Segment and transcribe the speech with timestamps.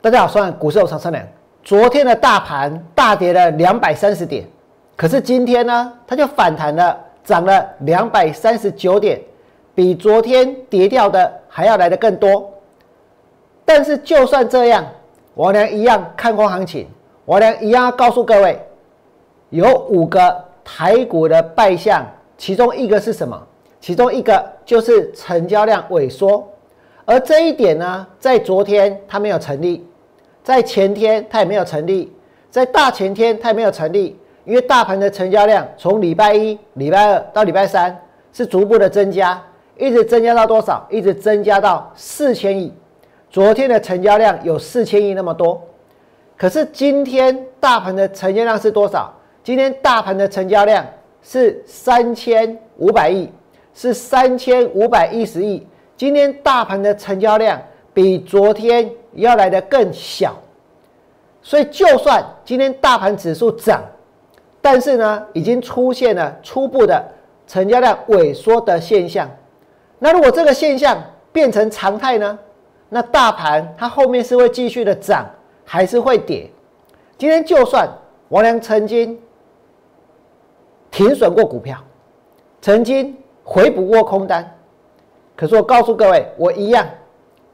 [0.00, 1.20] 大家好，我是股市有常车良。
[1.64, 4.46] 昨天的大盘大跌了两百三十点，
[4.94, 9.20] 可是今天呢，它就反弹了，涨了两百三十九点，
[9.74, 12.48] 比昨天跌掉的还要来的更多。
[13.64, 14.86] 但是就算这样，
[15.34, 16.86] 我俩一样看空行情，
[17.24, 18.56] 我俩一样要告诉各位，
[19.50, 23.36] 有五个台股的败象，其中一个是什么？
[23.80, 26.48] 其中一个就是成交量萎缩。
[27.10, 29.82] 而这一点呢，在昨天它没有成立，
[30.42, 32.12] 在前天它也没有成立，
[32.50, 37.98] 在大前天它也没有成立，因为大盘的成交量从礼拜一、礼拜二到礼拜三
[38.30, 39.42] 是逐步的增加，
[39.78, 40.86] 一直增加到多少？
[40.90, 42.70] 一直增加到四千亿。
[43.30, 45.62] 昨天的成交量有四千亿那么多，
[46.36, 49.10] 可是今天大盘的成交量是多少？
[49.42, 50.84] 今天大盘的成交量
[51.22, 53.32] 是三千五百亿，
[53.72, 55.66] 是三千五百一十亿。
[55.98, 57.60] 今天大盘的成交量
[57.92, 60.36] 比昨天要来的更小，
[61.42, 63.82] 所以就算今天大盘指数涨，
[64.62, 67.04] 但是呢，已经出现了初步的
[67.48, 69.28] 成交量萎缩的现象。
[69.98, 72.38] 那如果这个现象变成常态呢？
[72.90, 75.26] 那大盘它后面是会继续的涨，
[75.64, 76.48] 还是会跌？
[77.18, 77.88] 今天就算
[78.28, 79.20] 王良曾经
[80.92, 81.76] 停损过股票，
[82.62, 84.54] 曾经回补过空单。
[85.38, 86.84] 可是我告诉各位，我一样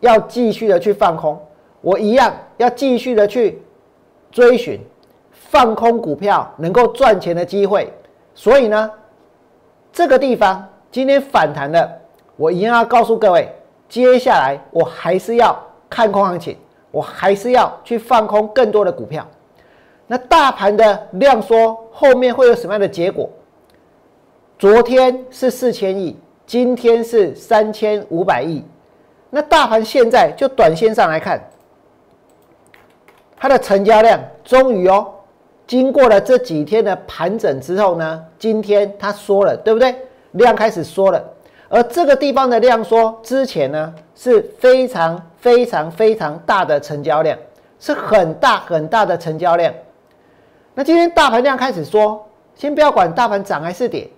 [0.00, 1.40] 要继续的去放空，
[1.80, 3.62] 我一样要继续的去
[4.30, 4.78] 追寻
[5.30, 7.90] 放空股票能够赚钱的机会。
[8.34, 8.90] 所以呢，
[9.90, 11.90] 这个地方今天反弹了，
[12.36, 13.50] 我一样要告诉各位，
[13.88, 16.58] 接下来我还是要看空行情，
[16.90, 19.26] 我还是要去放空更多的股票。
[20.06, 23.30] 那大盘的量缩后面会有什么样的结果？
[24.58, 26.14] 昨天是四千亿。
[26.50, 28.60] 今天是三千五百亿，
[29.30, 31.40] 那大盘现在就短线上来看，
[33.36, 35.06] 它的成交量终于哦，
[35.64, 39.94] 经过了这几天的盘整之后呢，今天它缩了，对不对？
[40.32, 41.24] 量开始缩了，
[41.68, 47.38] 而这个地方的量缩之前呢，是非常非常非常大的成交量，
[47.78, 49.72] 是很大很大的成交量。
[50.74, 54.10] 那今天大盘量开始缩，先不要管大盘涨还是跌，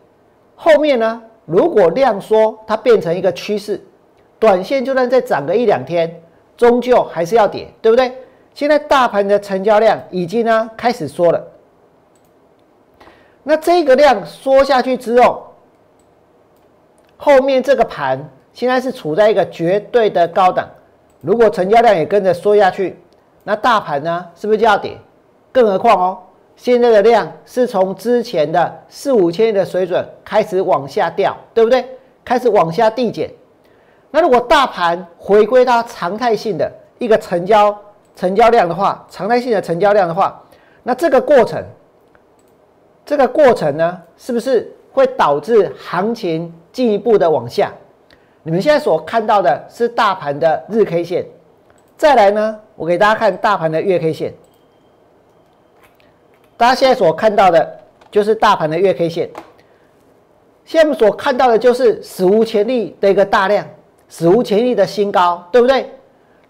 [0.56, 1.22] 后面呢？
[1.52, 3.78] 如果量缩，它变成一个趋势，
[4.38, 6.22] 短线就算再涨个一两天，
[6.56, 8.10] 终究还是要跌，对不对？
[8.54, 11.46] 现在大盘的成交量已经呢开始缩了，
[13.42, 15.52] 那这个量缩下去之后，
[17.18, 20.66] 后面这个盘现在是处在一个绝对的高档，
[21.20, 22.98] 如果成交量也跟着缩下去，
[23.44, 24.96] 那大盘呢是不是就要跌？
[25.52, 26.18] 更何况哦。
[26.54, 31.84] 现在的量是从之前的四五千亿的水准开始往下掉，对不对？
[32.24, 33.30] 开始往下递减。
[34.10, 37.76] 那如果大盘回归到常态性的一个成交
[38.14, 40.40] 成交量的话，常态性的成交量的话，
[40.82, 41.64] 那这个过程，
[43.04, 47.72] 这个过程呢，是不是会导致行情进一步的往下？
[48.44, 51.26] 你们现在所看到的是大盘的日 K 线，
[51.96, 54.34] 再来呢，我给大家看大盘的月 K 线。
[56.62, 57.76] 大家现在所看到的
[58.08, 59.28] 就是大盘的月 K 线，
[60.64, 63.66] 现在所看到的就是史无前例的一个大量，
[64.08, 65.90] 史无前例的新高，对不对？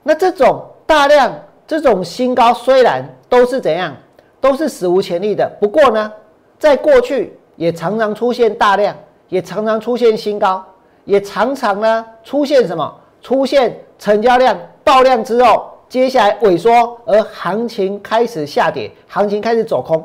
[0.03, 1.33] 那这种大量、
[1.67, 3.97] 这种新高虽然都是怎样，
[4.39, 6.12] 都是史无前例的，不过呢，
[6.59, 8.94] 在过去也常常出现大量，
[9.31, 10.62] 也常常出现新高，
[11.06, 12.94] 也常常呢出现什么？
[13.23, 15.72] 出现成交量爆量之后。
[15.92, 20.03] 接下来萎缩，而行情开始下跌，行情开始走空。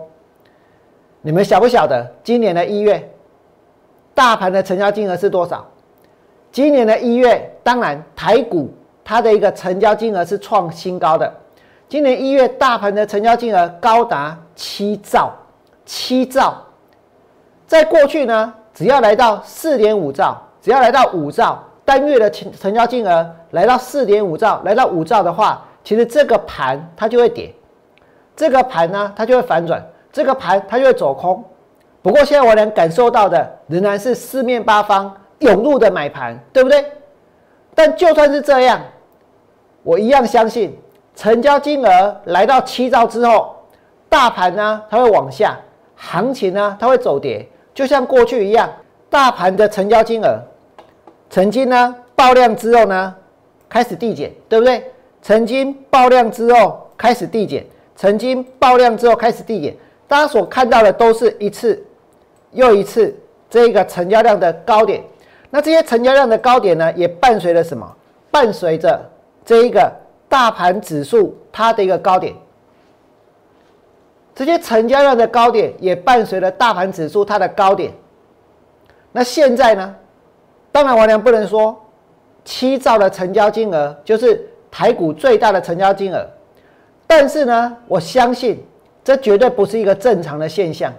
[1.22, 3.10] 你们晓不晓得今年的一月，
[4.14, 5.66] 大盘的成交金额是多少？
[6.52, 8.70] 今年的一月，当然台股
[9.02, 11.34] 它的一个成交金额是创新高的。
[11.88, 15.32] 今年一月大盘的成交金额高达七兆，
[15.86, 16.54] 七兆。
[17.66, 25.64] 在过去呢，只要来到四点五兆，只要来到五兆，单月的成成交金额来到四点五兆，来到五兆的话。
[25.88, 27.56] 其实这个盘它就会跌，
[28.36, 29.82] 这个盘呢它就会反转，
[30.12, 31.42] 这个盘它就会走空。
[32.02, 36.84] 不过现在我能感受到的仍然是四面八方涌入的买盘，对不对？
[37.74, 38.82] 但就算是这样，
[39.82, 40.78] 我一样相信
[41.16, 43.56] 成交金额来到七兆之后，
[44.10, 45.58] 大盘呢它会往下，
[45.96, 48.70] 行情呢它会走跌，就像过去一样，
[49.10, 50.38] 大盘的成交金额
[51.30, 53.16] 曾经呢爆量之后呢
[53.70, 54.92] 开始递减，对不对？
[55.28, 57.66] 曾经爆量之后开始递减，
[57.98, 59.76] 曾经爆量之后开始递减，
[60.08, 61.86] 大家所看到的都是一次
[62.54, 63.14] 又一次
[63.50, 65.04] 这个成交量的高点。
[65.50, 67.94] 那这些成交量的高点呢，也伴随着什么？
[68.32, 68.98] 伴随着
[69.44, 69.92] 这一个
[70.30, 72.34] 大盘指数它的一个高点，
[74.34, 77.92] 这些成交量的高点也伴随了大盘指数它的高点。
[79.12, 79.94] 那现在呢？
[80.72, 81.78] 当然，王良不能说
[82.46, 86.26] 七兆的成交金额就是台股最大的成交金额，
[87.06, 88.64] 但是呢，我相信
[89.04, 90.94] 这绝对不是一个正常的现象。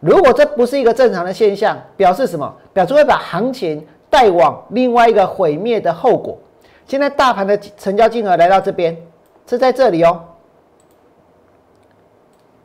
[0.00, 2.54] 如果这不是一个正常的现象，表示什么？
[2.72, 6.38] 表示会把行情带往另外一个毁灭的后果。
[6.86, 8.94] 现在大盘的成交金额来到这边，
[9.48, 10.20] 是在这里哦。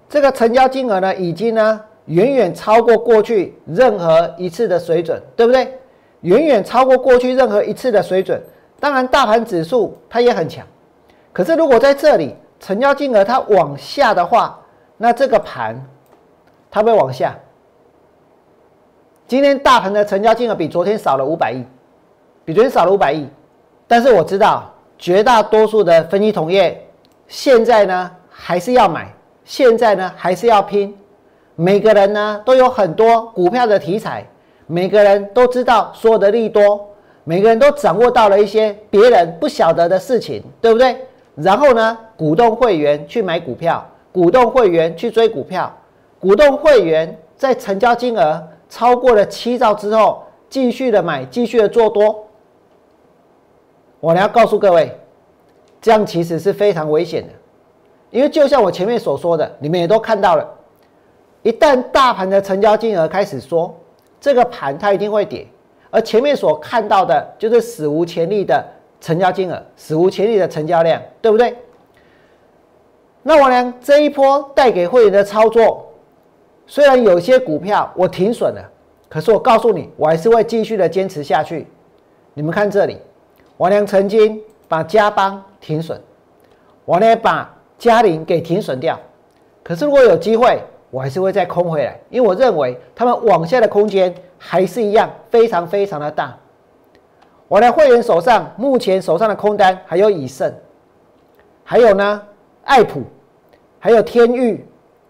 [0.10, 5.80] 这个成交金额呢，已经呢远远超过过去任何一次的水准，对不对？
[6.22, 8.42] 远远超过过去任何一次的水准。
[8.80, 10.66] 当然，大盘指数它也很强。
[11.34, 14.60] 可是，如果在这里成交金额它往下的话，
[14.98, 15.80] 那这个盘。
[16.72, 17.36] 它会往下。
[19.26, 21.66] 今天大盘的成交金额比昨天少了五百亿，
[22.46, 23.28] 比昨天少了五百亿。
[23.88, 26.88] 但是我知道绝大多数的分析同业
[27.28, 29.12] 现在呢还是要买，
[29.44, 30.96] 现在呢还是要拼。
[31.56, 34.24] 每个人呢都有很多股票的题材，
[34.68, 36.88] 每个人都知道所有的利多，
[37.24, 40.96] 每个人都掌握到了一些别人不晓得的事情，对不对？
[41.36, 45.74] 然后呢，鼓动会员去买股票，鼓动会员去追股票。
[46.20, 52.26] 股东会员在成交金额超过了七兆之后，继续的买，继续的做多。
[54.02, 54.98] 我要告诉各位，
[55.82, 57.30] 这样其实是非常危险的，
[58.12, 60.46] 因为就像我前面所说的，你们也都看到了，
[61.44, 63.74] 一旦大盘的成交金额开始缩，
[64.20, 65.48] 这个盘它一定会跌，
[65.92, 68.64] 而前面所看到的就是史无前例的
[69.02, 71.56] 成交金额，史无前例的成交量，对不对？
[73.24, 75.86] 那我呢，这一波带给会员的操作。
[76.68, 78.62] 虽然有些股票我停损了，
[79.10, 81.68] 可是我告诉你，我还是会继续的坚持下去。
[82.34, 82.98] 你们看这里，
[83.58, 86.00] 王良曾经把嘉邦停损，
[86.86, 89.00] 王良把嘉陵给停损掉。
[89.64, 96.38] 可是如果有机会，我还是会再空回来，因为我认为他们往下的空间还是一样非常非常的大。
[97.48, 100.54] 我的会员手上目前手上的空单还有以盛，
[101.64, 102.22] 还有呢
[102.64, 103.04] 爱普，
[103.80, 104.66] 还有天域，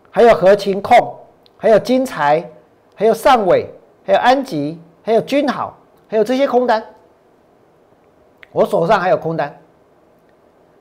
[0.10, 1.16] 还有合情控。
[1.62, 2.50] 还有金财，
[2.96, 3.70] 还有上伟，
[4.06, 5.78] 还有安吉，还有君好，
[6.08, 6.82] 还有这些空单，
[8.54, 9.54] 我手上还有空单。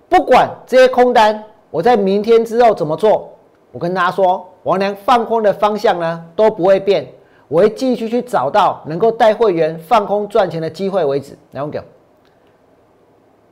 [0.08, 1.42] 不管这些空单，
[1.72, 3.36] 我在明天之后怎么做，
[3.72, 7.06] 我跟大家说，王良放空的方向呢都不会变，
[7.48, 11.36] 我会继续去找到能够带会员放空赚钱的机会为止。
[11.52, 11.78] 来，我给。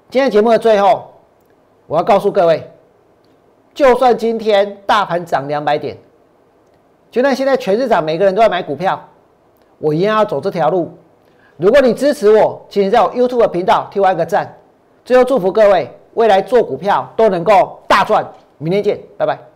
[0.09, 1.11] 今天节目的最后，
[1.87, 2.71] 我要告诉各位，
[3.75, 5.97] 就算今天大盘涨两百点。
[7.11, 8.99] 就算现在全市场每个人都在买股票，
[9.79, 10.91] 我一样要走这条路。
[11.57, 14.55] 如果你支持我，请在我 YouTube 频道替我按个赞。
[15.05, 18.27] 最后祝福各位未来做股票都能够大赚。
[18.59, 19.56] 明天见，拜拜。